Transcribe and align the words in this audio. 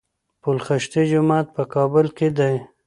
پل 0.41 0.57
خشتي 0.65 1.01
جومات 1.11 1.47
په 1.55 1.63
کابل 1.73 2.05
کي 2.17 2.27
دی 2.37 2.55